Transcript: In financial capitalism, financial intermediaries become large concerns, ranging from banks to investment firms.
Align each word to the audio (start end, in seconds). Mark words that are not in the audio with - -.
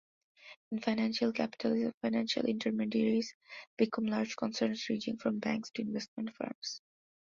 In 0.71 0.79
financial 0.79 1.31
capitalism, 1.31 1.91
financial 2.01 2.45
intermediaries 2.47 3.35
become 3.77 4.05
large 4.07 4.35
concerns, 4.35 4.89
ranging 4.89 5.17
from 5.17 5.37
banks 5.37 5.69
to 5.75 5.83
investment 5.83 6.35
firms. 6.35 6.81